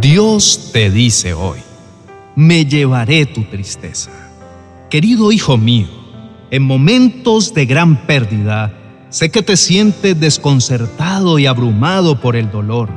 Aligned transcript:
Dios 0.00 0.70
te 0.72 0.90
dice 0.90 1.34
hoy, 1.34 1.58
me 2.34 2.64
llevaré 2.64 3.26
tu 3.26 3.42
tristeza. 3.44 4.10
Querido 4.88 5.30
hijo 5.30 5.58
mío, 5.58 5.88
en 6.50 6.62
momentos 6.62 7.52
de 7.52 7.66
gran 7.66 8.06
pérdida, 8.06 8.72
sé 9.10 9.30
que 9.30 9.42
te 9.42 9.58
sientes 9.58 10.18
desconcertado 10.18 11.38
y 11.38 11.44
abrumado 11.44 12.18
por 12.18 12.34
el 12.34 12.50
dolor. 12.50 12.88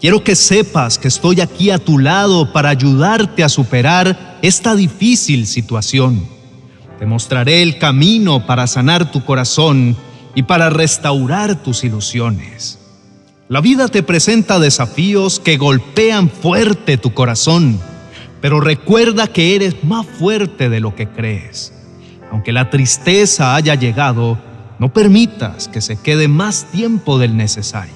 Quiero 0.00 0.24
que 0.24 0.34
sepas 0.34 0.96
que 0.96 1.08
estoy 1.08 1.42
aquí 1.42 1.68
a 1.68 1.78
tu 1.78 1.98
lado 1.98 2.50
para 2.54 2.70
ayudarte 2.70 3.44
a 3.44 3.50
superar 3.50 4.38
esta 4.40 4.74
difícil 4.74 5.46
situación. 5.46 6.26
Te 6.98 7.04
mostraré 7.04 7.60
el 7.60 7.76
camino 7.76 8.46
para 8.46 8.66
sanar 8.66 9.12
tu 9.12 9.22
corazón 9.26 9.94
y 10.34 10.44
para 10.44 10.70
restaurar 10.70 11.62
tus 11.62 11.84
ilusiones. 11.84 12.78
La 13.46 13.60
vida 13.60 13.88
te 13.88 14.02
presenta 14.02 14.58
desafíos 14.58 15.38
que 15.38 15.58
golpean 15.58 16.30
fuerte 16.30 16.96
tu 16.96 17.12
corazón, 17.12 17.78
pero 18.40 18.58
recuerda 18.58 19.26
que 19.26 19.54
eres 19.54 19.84
más 19.84 20.06
fuerte 20.06 20.70
de 20.70 20.80
lo 20.80 20.94
que 20.94 21.08
crees. 21.08 21.74
Aunque 22.32 22.52
la 22.52 22.70
tristeza 22.70 23.54
haya 23.54 23.74
llegado, 23.74 24.38
no 24.78 24.94
permitas 24.94 25.68
que 25.68 25.82
se 25.82 26.00
quede 26.00 26.26
más 26.26 26.70
tiempo 26.72 27.18
del 27.18 27.36
necesario. 27.36 27.92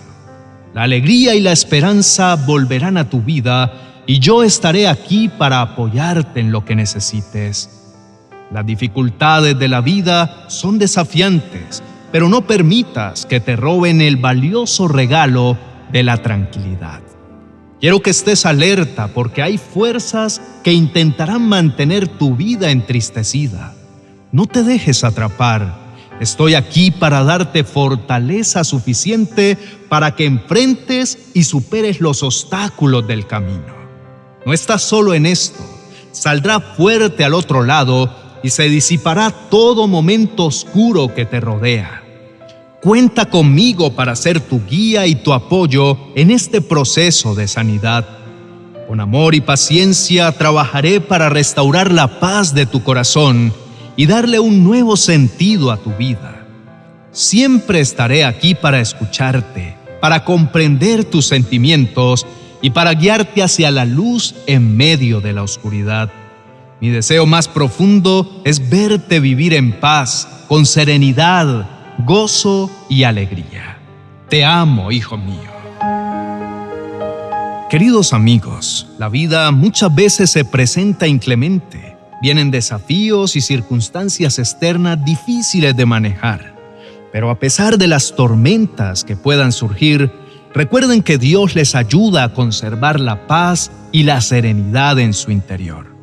La 0.75 0.83
alegría 0.83 1.35
y 1.35 1.41
la 1.41 1.53
esperanza 1.53 2.37
volverán 2.37 2.99
a 2.99 3.09
tu 3.09 3.23
vida 3.23 3.73
y 4.07 4.19
yo 4.19 4.43
estaré 4.43 4.87
aquí 4.87 5.31
para 5.31 5.63
apoyarte 5.63 6.41
en 6.41 6.53
lo 6.53 6.67
que 6.67 6.77
necesites. 6.77 7.71
Las 8.53 8.67
dificultades 8.67 9.59
de 9.59 9.69
la 9.69 9.81
vida 9.81 10.45
son 10.49 10.79
desafiantes, 10.79 11.83
pero 12.13 12.29
no 12.29 12.47
permitas 12.47 13.27
que 13.27 13.41
te 13.41 13.57
roben 13.57 14.01
el 14.01 14.17
valioso 14.17 14.89
regalo 14.89 15.59
de 15.93 16.03
la 16.03 16.19
tranquilidad. 16.23 17.01
Quiero 17.81 18.01
que 18.01 18.11
estés 18.11 18.45
alerta 18.45 19.09
porque 19.09 19.43
hay 19.43 19.57
fuerzas 19.57 20.41
que 20.65 20.73
intentarán 20.73 21.49
mantener 21.49 22.09
tu 22.09 22.35
vida 22.35 22.71
entristecida. 22.71 23.75
No 24.33 24.47
te 24.47 24.65
dejes 24.65 25.05
atrapar. 25.05 25.89
Estoy 26.21 26.55
aquí 26.55 26.91
para 26.91 27.23
darte 27.23 27.63
fortaleza 27.63 28.65
suficiente 28.65 29.57
para 29.89 30.17
que 30.17 30.27
enfrentes 30.27 31.31
y 31.35 31.45
superes 31.45 32.01
los 32.01 32.25
obstáculos 32.25 33.07
del 33.07 33.29
camino. 33.29 33.79
No 34.45 34.53
estás 34.53 34.83
solo 34.83 35.15
en 35.15 35.27
esto. 35.27 35.63
Saldrá 36.11 36.59
fuerte 36.59 37.25
al 37.25 37.35
otro 37.35 37.63
lado 37.63 38.13
y 38.43 38.51
se 38.51 38.69
disipará 38.69 39.31
todo 39.31 39.87
momento 39.87 40.47
oscuro 40.47 41.15
que 41.15 41.25
te 41.25 41.41
rodea. 41.41 42.03
Cuenta 42.81 43.27
conmigo 43.27 43.93
para 43.95 44.15
ser 44.15 44.41
tu 44.41 44.65
guía 44.65 45.07
y 45.07 45.17
tu 45.17 45.33
apoyo 45.33 45.99
en 46.15 46.31
este 46.31 46.61
proceso 46.61 47.35
de 47.35 47.49
sanidad. 47.49 48.07
Con 48.87 49.01
amor 49.01 49.35
y 49.35 49.41
paciencia 49.41 50.31
trabajaré 50.33 51.01
para 51.01 51.29
restaurar 51.29 51.91
la 51.91 52.21
paz 52.21 52.55
de 52.55 52.67
tu 52.67 52.85
corazón 52.85 53.53
y 53.97 54.07
darle 54.07 54.39
un 54.39 54.63
nuevo 54.63 54.97
sentido 54.97 55.73
a 55.73 55.77
tu 55.77 55.91
vida. 55.91 56.47
Siempre 57.11 57.81
estaré 57.81 58.25
aquí 58.25 58.55
para 58.55 58.81
escucharte, 58.81 59.77
para 60.01 60.25
comprender 60.25 61.05
tus 61.05 61.27
sentimientos 61.27 62.27
y 62.63 62.71
para 62.71 62.95
guiarte 62.95 63.43
hacia 63.43 63.73
la 63.73 63.85
luz 63.85 64.37
en 64.47 64.77
medio 64.77 65.21
de 65.21 65.33
la 65.33 65.43
oscuridad. 65.43 66.11
Mi 66.81 66.91
deseo 66.91 67.27
más 67.27 67.49
profundo 67.49 68.43
es 68.45 68.71
verte 68.71 69.21
vivir 69.21 69.55
en 69.55 69.73
paz, 69.73 70.29
con 70.49 70.67
serenidad, 70.67 71.69
gozo 72.07 72.71
y 72.89 73.03
alegría. 73.03 73.79
Te 74.29 74.45
amo, 74.45 74.93
hijo 74.93 75.17
mío. 75.17 75.51
Queridos 77.71 78.13
amigos, 78.13 78.89
la 78.99 79.09
vida 79.09 79.51
muchas 79.51 79.95
veces 79.95 80.31
se 80.31 80.45
presenta 80.45 81.07
inclemente 81.07 81.89
Vienen 82.21 82.51
desafíos 82.51 83.37
y 83.37 83.41
circunstancias 83.41 84.39
externas 84.41 85.05
difíciles 85.05 85.77
de 85.77 85.87
manejar. 85.87 86.57
Pero 87.13 87.31
a 87.31 87.39
pesar 87.39 87.79
de 87.79 87.87
las 87.87 88.17
tormentas 88.17 89.05
que 89.05 89.17
puedan 89.17 89.53
surgir, 89.53 90.11
recuerden 90.53 91.03
que 91.03 91.17
Dios 91.17 91.55
les 91.55 91.75
ayuda 91.77 92.25
a 92.25 92.35
conservar 92.35 92.99
la 92.99 93.27
paz 93.29 93.71
y 93.93 94.03
la 94.03 94.21
serenidad 94.21 94.99
en 94.99 95.15
su 95.15 95.31
interior. 95.31 95.98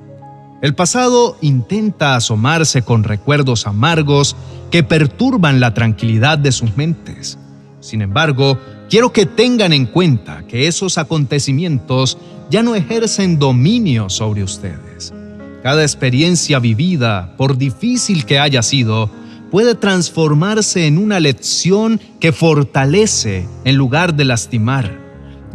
El 0.65 0.73
pasado 0.73 1.37
intenta 1.41 2.15
asomarse 2.15 2.81
con 2.81 3.03
recuerdos 3.03 3.67
amargos 3.67 4.35
que 4.71 4.81
perturban 4.81 5.59
la 5.59 5.75
tranquilidad 5.75 6.39
de 6.39 6.51
sus 6.51 6.75
mentes. 6.75 7.37
Sin 7.81 8.01
embargo, 8.01 8.59
quiero 8.89 9.13
que 9.13 9.27
tengan 9.27 9.73
en 9.73 9.85
cuenta 9.85 10.47
que 10.47 10.65
esos 10.65 10.97
acontecimientos 10.97 12.17
ya 12.49 12.63
no 12.63 12.73
ejercen 12.73 13.37
dominio 13.37 14.09
sobre 14.09 14.41
ustedes. 14.41 15.13
Cada 15.61 15.83
experiencia 15.83 16.57
vivida, 16.57 17.35
por 17.37 17.59
difícil 17.59 18.25
que 18.25 18.39
haya 18.39 18.63
sido, 18.63 19.11
puede 19.51 19.75
transformarse 19.75 20.87
en 20.87 20.97
una 20.97 21.19
lección 21.19 22.01
que 22.19 22.31
fortalece 22.31 23.47
en 23.65 23.75
lugar 23.75 24.15
de 24.15 24.25
lastimar. 24.25 25.04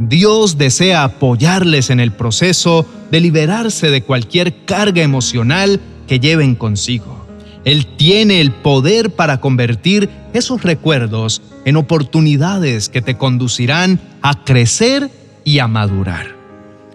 Dios 0.01 0.57
desea 0.57 1.05
apoyarles 1.05 1.91
en 1.91 2.01
el 2.01 2.11
proceso 2.11 2.87
de 3.11 3.21
liberarse 3.21 3.91
de 3.91 4.03
cualquier 4.03 4.65
carga 4.65 5.03
emocional 5.03 5.79
que 6.09 6.19
lleven 6.19 6.55
consigo. 6.55 7.27
Él 7.67 7.87
tiene 7.99 8.41
el 8.41 8.51
poder 8.51 9.11
para 9.11 9.43
convertir 9.43 10.09
esos 10.33 10.63
recuerdos 10.63 11.43
en 11.67 11.77
oportunidades 11.77 12.89
que 12.89 13.03
te 13.03 13.19
conducirán 13.19 14.01
a 14.23 14.43
crecer 14.43 15.11
y 15.45 15.59
a 15.59 15.69
madurar. 15.69 16.35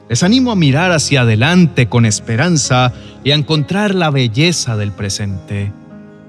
Les 0.10 0.24
animo 0.24 0.52
a 0.52 0.56
mirar 0.56 0.92
hacia 0.92 1.22
adelante 1.22 1.88
con 1.88 2.08
esperanza 2.08 2.92
y 3.24 3.30
a 3.30 3.36
encontrar 3.36 3.94
la 3.94 4.10
belleza 4.10 4.78
del 4.78 4.92
presente. 4.92 5.72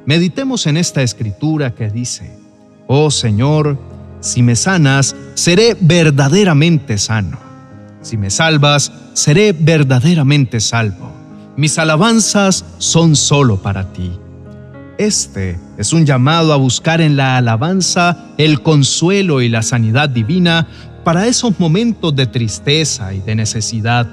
Meditemos 0.04 0.66
en 0.66 0.76
esta 0.76 1.02
escritura 1.02 1.74
que 1.74 1.88
dice, 1.88 2.38
Oh 2.86 3.10
Señor, 3.10 3.78
si 4.20 4.42
me 4.42 4.56
sanas, 4.56 5.14
seré 5.34 5.76
verdaderamente 5.80 6.98
sano. 6.98 7.38
Si 8.02 8.16
me 8.16 8.30
salvas, 8.30 8.92
seré 9.14 9.52
verdaderamente 9.52 10.60
salvo. 10.60 11.12
Mis 11.56 11.78
alabanzas 11.78 12.64
son 12.78 13.16
solo 13.16 13.62
para 13.62 13.92
ti. 13.92 14.12
Este 14.98 15.58
es 15.76 15.92
un 15.92 16.06
llamado 16.06 16.52
a 16.52 16.56
buscar 16.56 17.00
en 17.00 17.16
la 17.16 17.36
alabanza 17.36 18.26
el 18.38 18.62
consuelo 18.62 19.42
y 19.42 19.48
la 19.48 19.62
sanidad 19.62 20.08
divina 20.08 20.66
para 21.04 21.26
esos 21.26 21.58
momentos 21.60 22.16
de 22.16 22.26
tristeza 22.26 23.12
y 23.12 23.20
de 23.20 23.34
necesidad. 23.34 24.06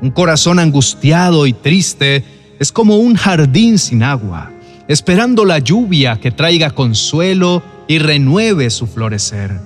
Un 0.00 0.10
corazón 0.10 0.58
angustiado 0.58 1.46
y 1.46 1.52
triste 1.52 2.24
es 2.58 2.72
como 2.72 2.96
un 2.96 3.14
jardín 3.14 3.78
sin 3.78 4.02
agua, 4.02 4.50
esperando 4.88 5.44
la 5.44 5.58
lluvia 5.58 6.20
que 6.20 6.30
traiga 6.30 6.70
consuelo 6.70 7.62
y 7.88 7.98
renueve 7.98 8.70
su 8.70 8.86
florecer. 8.86 9.60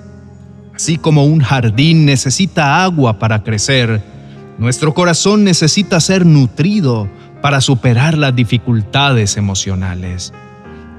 Así 0.75 0.97
como 0.97 1.25
un 1.25 1.39
jardín 1.39 2.05
necesita 2.05 2.83
agua 2.83 3.19
para 3.19 3.43
crecer, 3.43 4.01
nuestro 4.57 4.93
corazón 4.93 5.43
necesita 5.43 5.99
ser 5.99 6.25
nutrido 6.25 7.09
para 7.41 7.61
superar 7.61 8.17
las 8.17 8.35
dificultades 8.35 9.37
emocionales. 9.37 10.33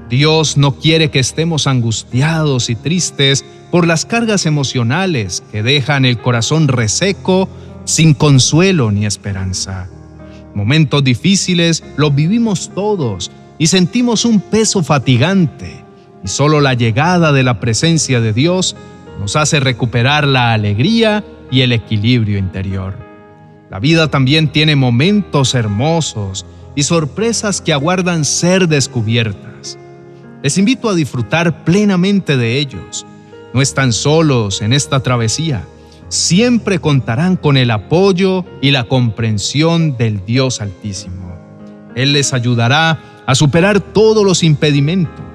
Dios 0.09 0.57
no 0.57 0.75
quiere 0.75 1.11
que 1.11 1.19
estemos 1.19 1.67
angustiados 1.67 2.69
y 2.69 2.75
tristes 2.75 3.45
por 3.69 3.85
las 3.85 4.05
cargas 4.05 4.45
emocionales 4.45 5.43
que 5.51 5.61
dejan 5.61 6.05
el 6.05 6.17
corazón 6.19 6.67
reseco, 6.67 7.47
sin 7.85 8.13
consuelo 8.13 8.91
ni 8.91 9.05
esperanza. 9.05 9.87
Momentos 10.55 11.03
difíciles 11.03 11.83
los 11.95 12.15
vivimos 12.15 12.71
todos 12.73 13.29
y 13.59 13.67
sentimos 13.67 14.25
un 14.25 14.39
peso 14.39 14.83
fatigante, 14.83 15.83
y 16.23 16.27
solo 16.27 16.61
la 16.61 16.73
llegada 16.73 17.31
de 17.31 17.43
la 17.43 17.59
presencia 17.59 18.21
de 18.21 18.33
Dios 18.33 18.75
nos 19.19 19.35
hace 19.35 19.59
recuperar 19.59 20.27
la 20.27 20.53
alegría 20.53 21.23
y 21.51 21.61
el 21.61 21.71
equilibrio 21.71 22.37
interior. 22.37 22.95
La 23.69 23.79
vida 23.79 24.09
también 24.09 24.51
tiene 24.51 24.75
momentos 24.75 25.53
hermosos 25.53 26.45
y 26.75 26.83
sorpresas 26.83 27.61
que 27.61 27.73
aguardan 27.73 28.25
ser 28.25 28.67
descubiertas. 28.67 29.77
Les 30.41 30.57
invito 30.57 30.89
a 30.89 30.95
disfrutar 30.95 31.63
plenamente 31.63 32.37
de 32.37 32.57
ellos. 32.57 33.05
No 33.53 33.61
están 33.61 33.93
solos 33.93 34.61
en 34.61 34.73
esta 34.73 35.01
travesía. 35.01 35.65
Siempre 36.07 36.79
contarán 36.79 37.35
con 37.35 37.57
el 37.57 37.69
apoyo 37.71 38.45
y 38.61 38.71
la 38.71 38.85
comprensión 38.85 39.97
del 39.97 40.25
Dios 40.25 40.61
Altísimo. 40.61 41.37
Él 41.95 42.13
les 42.13 42.33
ayudará 42.33 42.99
a 43.25 43.35
superar 43.35 43.79
todos 43.79 44.25
los 44.25 44.41
impedimentos. 44.41 45.28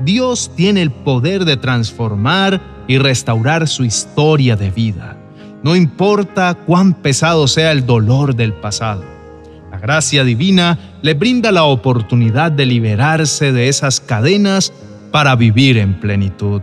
Dios 0.00 0.50
tiene 0.54 0.82
el 0.82 0.90
poder 0.90 1.44
de 1.44 1.56
transformar 1.56 2.60
y 2.86 2.98
restaurar 2.98 3.66
su 3.66 3.84
historia 3.84 4.56
de 4.56 4.70
vida. 4.70 5.16
No 5.62 5.74
importa 5.74 6.54
cuán 6.54 6.94
pesado 6.94 7.48
sea 7.48 7.72
el 7.72 7.86
dolor 7.86 8.36
del 8.36 8.52
pasado. 8.52 9.04
La 9.70 9.78
gracia 9.78 10.22
divina 10.22 10.78
le 11.02 11.14
brinda 11.14 11.50
la 11.50 11.64
oportunidad 11.64 12.52
de 12.52 12.66
liberarse 12.66 13.52
de 13.52 13.68
esas 13.68 14.00
cadenas 14.00 14.72
para 15.10 15.34
vivir 15.34 15.78
en 15.78 15.98
plenitud. 15.98 16.62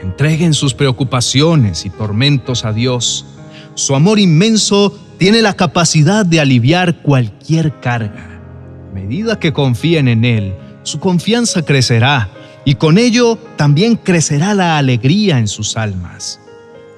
Entreguen 0.00 0.54
sus 0.54 0.74
preocupaciones 0.74 1.84
y 1.86 1.90
tormentos 1.90 2.64
a 2.64 2.72
Dios. 2.72 3.26
su 3.74 3.96
amor 3.96 4.20
inmenso 4.20 4.96
tiene 5.18 5.42
la 5.42 5.54
capacidad 5.54 6.24
de 6.24 6.38
aliviar 6.38 7.02
cualquier 7.02 7.80
carga. 7.80 8.40
A 8.88 8.94
medida 8.94 9.40
que 9.40 9.52
confíen 9.52 10.06
en 10.06 10.24
Él, 10.24 10.54
su 10.84 11.00
confianza 11.00 11.62
crecerá 11.62 12.28
y 12.64 12.76
con 12.76 12.98
ello 12.98 13.38
también 13.56 13.96
crecerá 13.96 14.54
la 14.54 14.78
alegría 14.78 15.38
en 15.38 15.48
sus 15.48 15.76
almas. 15.76 16.40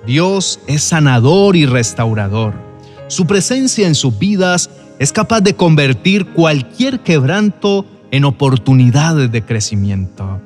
Dios 0.06 0.60
es 0.66 0.82
sanador 0.82 1.56
y 1.56 1.66
restaurador. 1.66 2.54
Su 3.08 3.26
presencia 3.26 3.86
en 3.86 3.94
sus 3.94 4.18
vidas 4.18 4.70
es 4.98 5.12
capaz 5.12 5.40
de 5.40 5.54
convertir 5.54 6.26
cualquier 6.26 7.00
quebranto 7.00 7.84
en 8.10 8.24
oportunidades 8.24 9.30
de 9.32 9.42
crecimiento. 9.42 10.40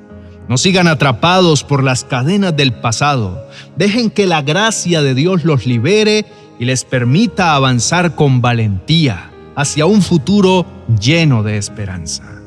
No 0.49 0.59
sigan 0.59 0.89
atrapados 0.89 1.63
por 1.63 1.85
las 1.85 2.03
cadenas 2.03 2.57
del 2.57 2.73
pasado. 2.73 3.47
Dejen 3.77 4.11
que 4.11 4.27
la 4.27 4.43
gracia 4.43 5.03
de 5.03 5.15
Dios 5.15 5.45
los 5.45 5.67
libere 5.67 6.27
y 6.59 6.65
les 6.65 6.85
permita 6.85 7.55
avanzar 7.55 8.17
con 8.17 8.41
valentía 8.41 9.31
hacia 9.55 9.87
un 9.87 10.03
futuro 10.03 10.67
lleno 11.01 11.43
de 11.43 11.57
esperanza. 11.57 12.40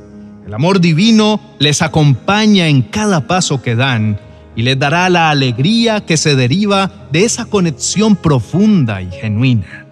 El 0.45 0.53
amor 0.53 0.81
divino 0.81 1.39
les 1.59 1.81
acompaña 1.81 2.67
en 2.67 2.81
cada 2.81 3.27
paso 3.27 3.61
que 3.61 3.75
dan 3.75 4.19
y 4.55 4.63
les 4.63 4.77
dará 4.77 5.09
la 5.09 5.29
alegría 5.29 6.05
que 6.05 6.17
se 6.17 6.35
deriva 6.35 6.91
de 7.11 7.23
esa 7.23 7.45
conexión 7.45 8.15
profunda 8.15 9.01
y 9.01 9.09
genuina. 9.09 9.85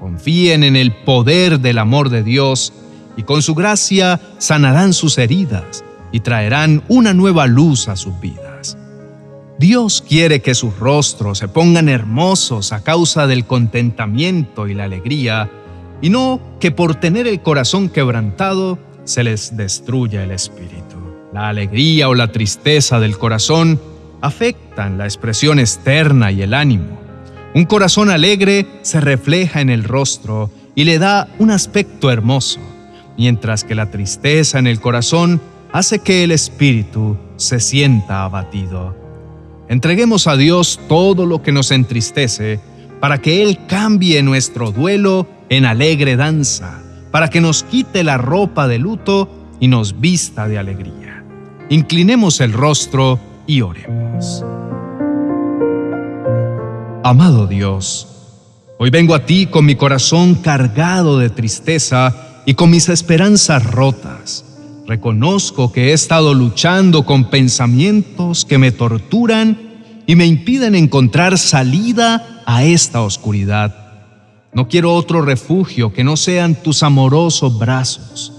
Confíen 0.00 0.64
en 0.64 0.76
el 0.76 0.92
poder 0.92 1.60
del 1.60 1.78
amor 1.78 2.08
de 2.08 2.22
Dios 2.22 2.72
y 3.16 3.22
con 3.22 3.42
su 3.42 3.54
gracia 3.54 4.20
sanarán 4.38 4.94
sus 4.94 5.18
heridas 5.18 5.84
y 6.10 6.20
traerán 6.20 6.82
una 6.88 7.12
nueva 7.12 7.46
luz 7.46 7.88
a 7.88 7.96
sus 7.96 8.18
vidas. 8.18 8.78
Dios 9.58 10.02
quiere 10.06 10.40
que 10.40 10.54
sus 10.54 10.78
rostros 10.78 11.38
se 11.38 11.48
pongan 11.48 11.88
hermosos 11.88 12.72
a 12.72 12.82
causa 12.82 13.26
del 13.26 13.44
contentamiento 13.44 14.66
y 14.66 14.74
la 14.74 14.84
alegría, 14.84 15.50
y 16.00 16.10
no 16.10 16.40
que 16.58 16.72
por 16.72 16.96
tener 16.96 17.28
el 17.28 17.42
corazón 17.42 17.88
quebrantado 17.88 18.78
se 19.04 19.24
les 19.24 19.56
destruya 19.56 20.24
el 20.24 20.30
espíritu. 20.30 20.96
La 21.32 21.48
alegría 21.48 22.08
o 22.08 22.14
la 22.14 22.30
tristeza 22.30 23.00
del 23.00 23.18
corazón 23.18 23.80
afectan 24.20 24.98
la 24.98 25.04
expresión 25.04 25.58
externa 25.58 26.30
y 26.30 26.42
el 26.42 26.54
ánimo. 26.54 27.00
Un 27.54 27.64
corazón 27.64 28.10
alegre 28.10 28.66
se 28.82 29.00
refleja 29.00 29.60
en 29.60 29.70
el 29.70 29.84
rostro 29.84 30.50
y 30.74 30.84
le 30.84 30.98
da 30.98 31.28
un 31.38 31.50
aspecto 31.50 32.10
hermoso, 32.10 32.60
mientras 33.18 33.64
que 33.64 33.74
la 33.74 33.90
tristeza 33.90 34.58
en 34.58 34.66
el 34.66 34.80
corazón 34.80 35.40
hace 35.72 35.98
que 35.98 36.24
el 36.24 36.30
espíritu 36.30 37.16
se 37.36 37.60
sienta 37.60 38.24
abatido. 38.24 38.96
Entreguemos 39.68 40.26
a 40.26 40.36
Dios 40.36 40.80
todo 40.88 41.26
lo 41.26 41.42
que 41.42 41.52
nos 41.52 41.70
entristece 41.70 42.60
para 43.00 43.18
que 43.18 43.42
Él 43.42 43.58
cambie 43.66 44.22
nuestro 44.22 44.70
duelo 44.70 45.26
en 45.48 45.64
alegre 45.64 46.16
danza, 46.16 46.82
para 47.12 47.30
que 47.30 47.40
nos 47.40 47.62
quite 47.62 48.02
la 48.02 48.18
ropa 48.18 48.66
de 48.66 48.80
luto 48.80 49.28
y 49.60 49.68
nos 49.68 50.00
vista 50.00 50.48
de 50.48 50.58
alegría. 50.58 51.24
Inclinemos 51.68 52.40
el 52.40 52.52
rostro 52.52 53.20
y 53.46 53.60
oremos. 53.60 54.44
Amado 57.04 57.46
Dios, 57.46 58.08
hoy 58.78 58.90
vengo 58.90 59.14
a 59.14 59.24
ti 59.24 59.46
con 59.46 59.64
mi 59.64 59.76
corazón 59.76 60.34
cargado 60.34 61.18
de 61.18 61.30
tristeza 61.30 62.42
y 62.46 62.54
con 62.54 62.70
mis 62.70 62.88
esperanzas 62.88 63.64
rotas 63.64 64.46
Reconozco 64.86 65.72
que 65.72 65.88
he 65.88 65.92
estado 65.92 66.34
luchando 66.34 67.04
con 67.04 67.30
pensamientos 67.30 68.44
que 68.44 68.58
me 68.58 68.72
torturan 68.72 69.56
y 70.06 70.16
me 70.16 70.26
impiden 70.26 70.74
encontrar 70.74 71.38
salida 71.38 72.42
a 72.44 72.64
esta 72.64 73.00
oscuridad. 73.00 73.81
No 74.52 74.68
quiero 74.68 74.94
otro 74.94 75.22
refugio 75.22 75.92
que 75.92 76.04
no 76.04 76.16
sean 76.16 76.54
tus 76.62 76.82
amorosos 76.82 77.58
brazos. 77.58 78.32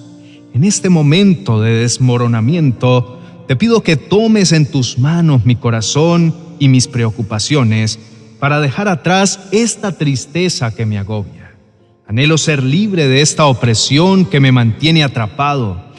En 0.54 0.64
este 0.64 0.90
momento 0.90 1.62
de 1.62 1.72
desmoronamiento, 1.74 3.20
te 3.48 3.56
pido 3.56 3.82
que 3.82 3.98
tomes 3.98 4.52
en 4.52 4.70
tus 4.70 5.00
manos 5.00 5.46
mi 5.46 5.56
corazón 5.56 6.36
y 6.60 6.68
mis 6.68 6.88
preocupaciones 6.88 8.00
para 8.40 8.60
dejar 8.60 8.88
atrás 8.88 9.40
esta 9.52 9.98
tristeza 9.98 10.74
que 10.76 10.86
me 10.86 10.98
agobia. 10.98 11.56
Anhelo 12.08 12.38
ser 12.38 12.62
libre 12.62 13.08
de 13.08 13.22
esta 13.22 13.46
opresión 13.46 14.26
que 14.26 14.40
me 14.40 14.52
mantiene 14.52 15.04
atrapado 15.04 15.94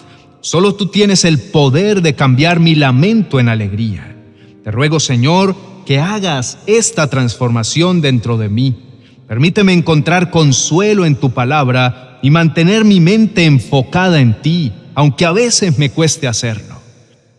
Solo 0.44 0.75
tú 0.75 0.88
tienes 0.88 1.25
el 1.25 1.38
poder 1.38 2.02
de 2.02 2.14
cambiar 2.14 2.61
mi 2.61 2.75
lamento 2.75 3.40
en 3.40 3.49
alegría. 3.49 4.14
Te 4.62 4.70
ruego, 4.70 5.00
Señor, 5.00 5.56
que 5.87 6.00
hagas 6.00 6.58
esta 6.66 7.08
transformación 7.08 8.02
dentro 8.02 8.37
de 8.37 8.50
mí. 8.50 8.83
Permíteme 9.26 9.73
encontrar 9.73 10.31
consuelo 10.31 11.06
en 11.06 11.17
tu 11.17 11.31
palabra 11.31 12.19
y 12.23 12.31
mantener 12.31 12.85
mi 12.85 13.00
mente 13.00 13.44
enfocada 13.44 14.21
en 14.21 14.41
ti, 14.43 14.73
aunque 14.94 15.25
a 15.25 15.32
veces 15.32 15.79
me 15.79 15.91
cueste 15.91 16.29
hacerlo. 16.29 16.75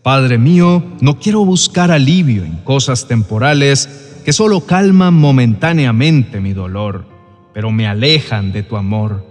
Padre 0.01 0.37
mío, 0.37 0.83
no 1.01 1.19
quiero 1.19 1.45
buscar 1.45 1.91
alivio 1.91 2.43
en 2.43 2.57
cosas 2.57 3.07
temporales 3.07 4.21
que 4.23 4.33
solo 4.33 4.61
calman 4.61 5.13
momentáneamente 5.13 6.39
mi 6.41 6.53
dolor, 6.53 7.05
pero 7.53 7.71
me 7.71 7.87
alejan 7.87 8.51
de 8.51 8.63
tu 8.63 8.77
amor. 8.77 9.25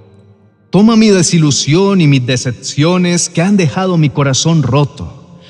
Toma 0.71 0.97
mi 0.97 1.09
desilusión 1.09 2.01
y 2.01 2.07
mis 2.07 2.27
decepciones 2.27 3.29
que 3.29 3.43
han 3.43 3.57
dejado 3.57 3.97
mi 3.99 4.11
corazón 4.11 4.63
roto. 4.63 5.41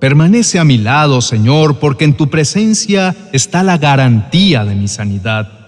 Permanece 0.00 0.58
a 0.58 0.64
mi 0.64 0.76
lado, 0.76 1.22
Señor, 1.22 1.78
porque 1.78 2.04
en 2.04 2.14
tu 2.14 2.28
presencia 2.28 3.16
está 3.32 3.62
la 3.62 3.78
garantía 3.78 4.66
de 4.66 4.74
mi 4.74 4.88
sanidad. 4.88 5.63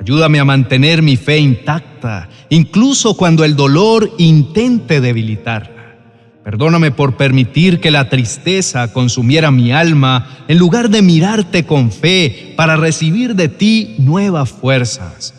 Ayúdame 0.00 0.38
a 0.38 0.44
mantener 0.44 1.02
mi 1.02 1.16
fe 1.16 1.38
intacta, 1.38 2.28
incluso 2.50 3.14
cuando 3.16 3.44
el 3.44 3.56
dolor 3.56 4.12
intente 4.18 5.00
debilitarla. 5.00 5.78
Perdóname 6.44 6.92
por 6.92 7.16
permitir 7.16 7.78
que 7.78 7.90
la 7.90 8.08
tristeza 8.08 8.92
consumiera 8.92 9.50
mi 9.50 9.70
alma 9.70 10.44
en 10.48 10.56
lugar 10.56 10.88
de 10.88 11.02
mirarte 11.02 11.66
con 11.66 11.92
fe 11.92 12.54
para 12.56 12.76
recibir 12.76 13.34
de 13.34 13.48
ti 13.48 13.96
nuevas 13.98 14.48
fuerzas. 14.50 15.34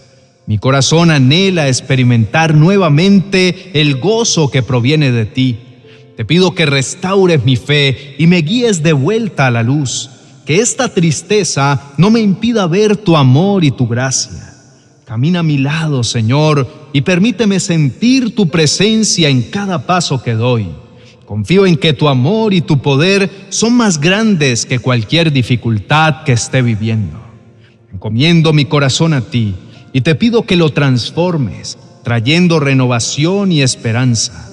Mi 0.45 0.57
corazón 0.57 1.09
anhela 1.09 1.67
experimentar 1.67 2.53
nuevamente 2.53 3.71
el 3.73 3.99
gozo 3.99 4.51
que 4.51 4.61
proviene 4.61 5.11
de 5.11 5.25
ti. 5.25 5.57
Te 6.17 6.25
pido 6.25 6.53
que 6.53 6.65
restaures 6.65 7.45
mi 7.45 7.55
fe 7.55 8.15
y 8.19 8.27
me 8.27 8.41
guíes 8.41 8.83
de 8.83 8.93
vuelta 8.93 9.47
a 9.47 9.51
la 9.51 9.63
luz. 9.63 10.09
Que 10.45 10.59
esta 10.59 10.89
tristeza 10.89 11.93
no 11.97 12.09
me 12.09 12.19
impida 12.19 12.67
ver 12.67 12.97
tu 12.97 13.15
amor 13.15 13.63
y 13.63 13.71
tu 13.71 13.87
gracia. 13.87 14.48
Camina 15.09 15.39
a 15.39 15.43
mi 15.43 15.57
lado, 15.57 16.03
Señor, 16.03 16.67
y 16.93 17.01
permíteme 17.01 17.59
sentir 17.59 18.35
tu 18.35 18.47
presencia 18.47 19.27
en 19.27 19.41
cada 19.41 19.87
paso 19.87 20.21
que 20.21 20.35
doy. 20.35 20.67
Confío 21.25 21.65
en 21.65 21.77
que 21.77 21.93
tu 21.93 22.07
amor 22.07 22.53
y 22.53 22.61
tu 22.61 22.79
poder 22.79 23.27
son 23.49 23.73
más 23.73 23.99
grandes 23.99 24.67
que 24.67 24.77
cualquier 24.77 25.33
dificultad 25.33 26.21
que 26.25 26.33
esté 26.33 26.61
viviendo. 26.61 27.17
Encomiendo 27.91 28.53
mi 28.53 28.65
corazón 28.65 29.13
a 29.13 29.21
ti 29.21 29.55
y 29.93 30.01
te 30.01 30.13
pido 30.13 30.43
que 30.43 30.55
lo 30.55 30.69
transformes, 30.69 31.79
trayendo 32.03 32.59
renovación 32.59 33.51
y 33.51 33.63
esperanza. 33.63 34.47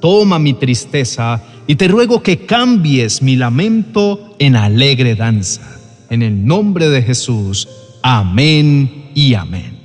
Toma 0.00 0.38
mi 0.38 0.54
tristeza 0.54 1.42
y 1.66 1.74
te 1.74 1.86
ruego 1.86 2.22
que 2.22 2.46
cambies 2.46 3.20
mi 3.20 3.36
lamento 3.36 4.36
en 4.38 4.56
alegre 4.56 5.16
danza. 5.16 5.78
En 6.08 6.22
el 6.22 6.46
nombre 6.46 6.88
de 6.88 7.02
Jesús, 7.02 7.68
amén 8.02 9.10
y 9.14 9.34
amén. 9.34 9.77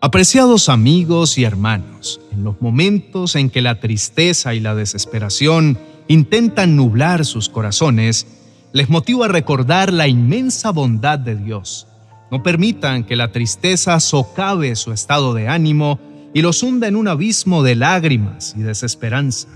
Apreciados 0.00 0.68
amigos 0.68 1.36
y 1.38 1.44
hermanos, 1.44 2.20
en 2.32 2.44
los 2.44 2.60
momentos 2.60 3.36
en 3.36 3.50
que 3.50 3.60
la 3.60 3.80
tristeza 3.80 4.54
y 4.54 4.60
la 4.60 4.74
desesperación 4.74 5.78
intentan 6.08 6.76
nublar 6.76 7.24
sus 7.24 7.48
corazones, 7.48 8.26
les 8.72 8.88
motivo 8.88 9.24
a 9.24 9.28
recordar 9.28 9.92
la 9.92 10.08
inmensa 10.08 10.70
bondad 10.70 11.18
de 11.18 11.36
Dios 11.36 11.86
no 12.30 12.42
permitan 12.42 13.04
que 13.04 13.16
la 13.16 13.32
tristeza 13.32 13.98
socave 14.00 14.76
su 14.76 14.92
estado 14.92 15.34
de 15.34 15.48
ánimo 15.48 15.98
y 16.32 16.42
los 16.42 16.62
hunda 16.62 16.86
en 16.86 16.96
un 16.96 17.08
abismo 17.08 17.62
de 17.62 17.74
lágrimas 17.74 18.54
y 18.56 18.60
desesperanza. 18.60 19.48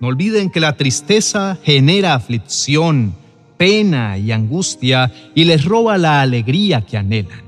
No 0.00 0.08
olviden 0.08 0.50
que 0.50 0.60
la 0.60 0.76
tristeza 0.76 1.58
genera 1.62 2.14
aflicción, 2.14 3.14
pena 3.56 4.18
y 4.18 4.32
angustia 4.32 5.12
y 5.34 5.44
les 5.44 5.64
roba 5.64 5.96
la 5.96 6.20
alegría 6.20 6.82
que 6.82 6.96
anhelan. 6.96 7.47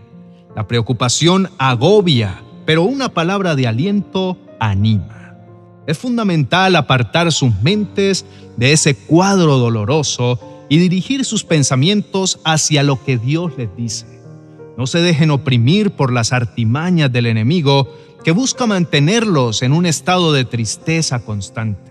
La 0.56 0.66
preocupación 0.66 1.48
agobia, 1.58 2.42
pero 2.66 2.82
una 2.82 3.08
palabra 3.08 3.54
de 3.54 3.66
aliento 3.66 4.36
anima. 4.58 5.34
Es 5.86 5.98
fundamental 5.98 6.76
apartar 6.76 7.32
sus 7.32 7.60
mentes 7.62 8.24
de 8.56 8.72
ese 8.72 8.94
cuadro 8.94 9.58
doloroso 9.58 10.66
y 10.68 10.78
dirigir 10.78 11.24
sus 11.24 11.44
pensamientos 11.44 12.40
hacia 12.44 12.82
lo 12.82 13.02
que 13.02 13.18
Dios 13.18 13.52
les 13.56 13.74
dice. 13.76 14.06
No 14.76 14.86
se 14.86 15.00
dejen 15.00 15.30
oprimir 15.30 15.90
por 15.90 16.12
las 16.12 16.32
artimañas 16.32 17.12
del 17.12 17.26
enemigo 17.26 17.92
que 18.24 18.32
busca 18.32 18.66
mantenerlos 18.66 19.62
en 19.62 19.72
un 19.72 19.86
estado 19.86 20.32
de 20.32 20.44
tristeza 20.44 21.20
constante. 21.24 21.90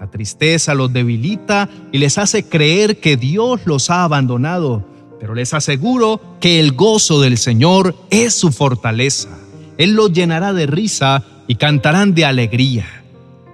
La 0.00 0.10
tristeza 0.10 0.74
los 0.74 0.92
debilita 0.92 1.68
y 1.92 1.98
les 1.98 2.18
hace 2.18 2.48
creer 2.48 3.00
que 3.00 3.16
Dios 3.16 3.60
los 3.66 3.90
ha 3.90 4.04
abandonado, 4.04 4.84
pero 5.20 5.34
les 5.34 5.52
aseguro 5.52 6.20
que 6.40 6.58
el 6.58 6.72
gozo 6.72 7.20
del 7.20 7.36
Señor 7.36 7.94
es 8.08 8.34
su 8.34 8.50
fortaleza. 8.50 9.28
Él 9.76 9.92
los 9.92 10.12
llenará 10.12 10.54
de 10.54 10.66
risa 10.66 11.22
y 11.46 11.56
cantarán 11.56 12.14
de 12.14 12.24
alegría. 12.24 12.86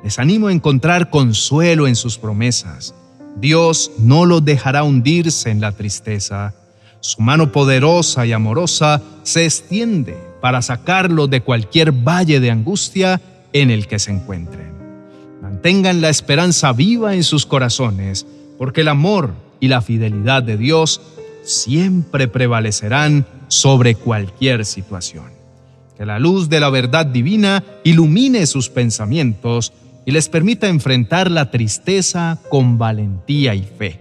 Les 0.04 0.20
animo 0.20 0.46
a 0.46 0.52
encontrar 0.52 1.10
consuelo 1.10 1.88
en 1.88 1.96
sus 1.96 2.18
promesas. 2.18 2.94
Dios 3.36 3.90
no 3.98 4.24
los 4.24 4.44
dejará 4.44 4.84
hundirse 4.84 5.50
en 5.50 5.60
la 5.60 5.72
tristeza. 5.72 6.54
Su 7.00 7.20
mano 7.20 7.50
poderosa 7.50 8.24
y 8.24 8.32
amorosa 8.32 9.02
se 9.24 9.44
extiende 9.44 10.16
para 10.40 10.62
sacarlos 10.62 11.28
de 11.28 11.40
cualquier 11.40 11.90
valle 11.90 12.38
de 12.38 12.52
angustia 12.52 13.20
en 13.52 13.70
el 13.70 13.88
que 13.88 13.98
se 13.98 14.12
encuentren. 14.12 14.72
Mantengan 15.42 16.00
la 16.00 16.10
esperanza 16.10 16.72
viva 16.72 17.14
en 17.14 17.24
sus 17.24 17.44
corazones, 17.44 18.24
porque 18.56 18.82
el 18.82 18.88
amor 18.88 19.32
y 19.58 19.68
la 19.68 19.82
fidelidad 19.82 20.42
de 20.42 20.56
Dios 20.56 21.00
siempre 21.46 22.28
prevalecerán 22.28 23.26
sobre 23.48 23.94
cualquier 23.94 24.64
situación. 24.64 25.26
Que 25.96 26.04
la 26.04 26.18
luz 26.18 26.48
de 26.48 26.60
la 26.60 26.68
verdad 26.68 27.06
divina 27.06 27.64
ilumine 27.84 28.46
sus 28.46 28.68
pensamientos 28.68 29.72
y 30.04 30.10
les 30.10 30.28
permita 30.28 30.68
enfrentar 30.68 31.30
la 31.30 31.50
tristeza 31.50 32.38
con 32.50 32.78
valentía 32.78 33.54
y 33.54 33.62
fe. 33.62 34.00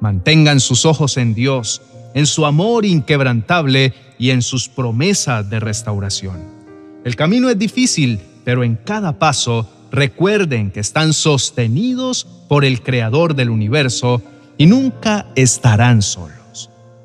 Mantengan 0.00 0.60
sus 0.60 0.84
ojos 0.84 1.16
en 1.16 1.34
Dios, 1.34 1.82
en 2.14 2.26
su 2.26 2.44
amor 2.44 2.84
inquebrantable 2.84 3.94
y 4.18 4.30
en 4.30 4.42
sus 4.42 4.68
promesas 4.68 5.48
de 5.48 5.60
restauración. 5.60 6.58
El 7.04 7.16
camino 7.16 7.48
es 7.48 7.58
difícil, 7.58 8.20
pero 8.44 8.64
en 8.64 8.76
cada 8.76 9.18
paso 9.18 9.68
recuerden 9.90 10.70
que 10.70 10.80
están 10.80 11.12
sostenidos 11.12 12.26
por 12.48 12.64
el 12.64 12.82
Creador 12.82 13.34
del 13.34 13.50
universo 13.50 14.22
y 14.56 14.66
nunca 14.66 15.26
estarán 15.36 16.02
solos. 16.02 16.37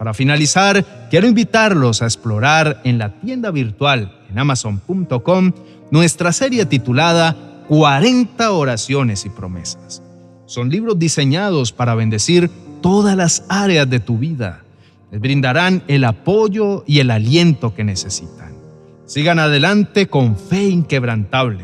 Para 0.04 0.14
finalizar, 0.14 1.08
quiero 1.10 1.28
invitarlos 1.28 2.02
a 2.02 2.06
explorar 2.06 2.82
en 2.84 2.98
la 2.98 3.22
tienda 3.22 3.52
virtual 3.52 4.12
en 4.30 4.38
amazon.com 4.38 5.54
nuestra 5.92 6.34
serie 6.34 6.66
titulada 6.66 7.64
40 7.70 8.52
oraciones 8.52 9.26
y 9.26 9.30
promesas. 9.30 10.04
Son 10.46 10.70
libros 10.70 11.00
diseñados 11.00 11.72
para 11.72 11.96
bendecir 11.96 12.52
todas 12.82 13.16
las 13.16 13.46
áreas 13.48 13.90
de 13.90 14.02
tu 14.02 14.18
vida. 14.18 14.66
Les 15.10 15.22
brindarán 15.22 15.84
el 15.88 16.04
apoyo 16.04 16.84
y 16.86 17.00
el 17.00 17.10
aliento 17.10 17.74
que 17.74 17.86
necesitan. 17.86 18.58
Sigan 19.06 19.40
adelante 19.40 20.08
con 20.08 20.36
fe 20.36 20.66
inquebrantable. 20.66 21.64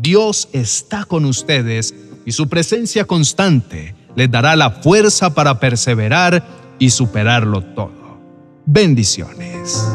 Dios 0.00 0.48
está 0.52 1.04
con 1.04 1.24
ustedes 1.24 1.96
y 2.24 2.30
su 2.30 2.48
presencia 2.48 3.06
constante 3.06 3.96
les 4.14 4.30
dará 4.30 4.54
la 4.54 4.70
fuerza 4.70 5.34
para 5.34 5.58
perseverar 5.58 6.61
y 6.82 6.90
superarlo 6.90 7.62
todo. 7.62 8.18
Bendiciones. 8.66 9.88